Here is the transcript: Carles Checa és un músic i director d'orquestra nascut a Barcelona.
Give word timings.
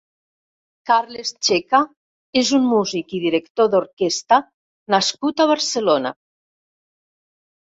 Carles 0.91 1.33
Checa 1.47 1.81
és 2.41 2.51
un 2.59 2.65
músic 2.69 3.13
i 3.19 3.19
director 3.27 3.69
d'orquestra 3.75 4.41
nascut 4.95 5.45
a 5.45 5.49
Barcelona. 5.53 6.15